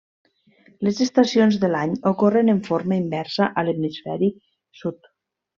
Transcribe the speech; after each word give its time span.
Les 0.87 1.01
estacions 1.05 1.59
de 1.65 1.69
l'any 1.75 1.93
ocorren 2.13 2.49
en 2.55 2.63
forma 2.71 2.99
inversa 3.05 3.51
a 3.63 3.69
l'hemisferi 3.69 4.35
sud. 4.83 5.11